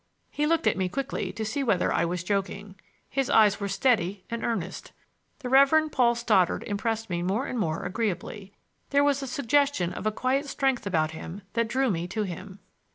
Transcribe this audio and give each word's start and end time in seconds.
He 0.31 0.47
looked 0.47 0.65
at 0.65 0.77
me 0.77 0.89
quickly 0.89 1.31
to 1.33 1.45
see 1.45 1.61
whether 1.61 1.93
I 1.93 2.05
was 2.05 2.23
joking. 2.23 2.73
His 3.07 3.29
eyes 3.29 3.59
were 3.59 3.67
steady 3.67 4.23
and 4.31 4.43
earnest. 4.43 4.93
The 5.41 5.47
Reverend 5.49 5.91
Paul 5.91 6.15
Stoddard 6.15 6.63
impressed 6.63 7.07
me 7.11 7.21
more 7.21 7.45
and 7.45 7.59
more 7.59 7.83
agreeably. 7.83 8.51
There 8.89 9.03
was 9.03 9.21
a 9.21 9.27
suggestion 9.27 9.93
of 9.93 10.07
a 10.07 10.11
quiet 10.11 10.47
strength 10.47 10.87
about 10.87 11.11
him 11.11 11.43
that 11.53 11.67
drew 11.67 11.91
me 11.91 12.07
to 12.07 12.23
him. 12.23 12.57